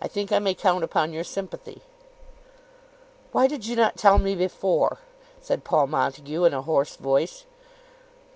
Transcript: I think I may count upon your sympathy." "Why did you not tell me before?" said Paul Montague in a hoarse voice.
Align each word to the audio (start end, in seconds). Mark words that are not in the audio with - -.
I 0.00 0.06
think 0.06 0.30
I 0.30 0.38
may 0.38 0.54
count 0.54 0.84
upon 0.84 1.12
your 1.12 1.24
sympathy." 1.24 1.82
"Why 3.32 3.48
did 3.48 3.66
you 3.66 3.74
not 3.74 3.96
tell 3.96 4.18
me 4.18 4.36
before?" 4.36 4.98
said 5.42 5.64
Paul 5.64 5.88
Montague 5.88 6.44
in 6.44 6.54
a 6.54 6.62
hoarse 6.62 6.94
voice. 6.94 7.44